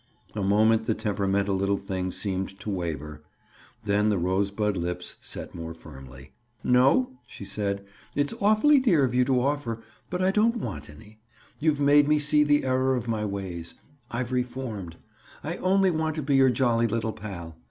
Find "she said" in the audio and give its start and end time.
7.27-7.85